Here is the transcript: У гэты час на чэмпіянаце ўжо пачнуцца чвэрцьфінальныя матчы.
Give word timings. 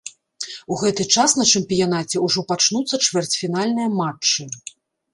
У 0.75 0.77
гэты 0.83 1.05
час 1.17 1.35
на 1.41 1.45
чэмпіянаце 1.59 2.23
ўжо 2.25 2.47
пачнуцца 2.55 3.03
чвэрцьфінальныя 3.07 3.97
матчы. 4.03 4.53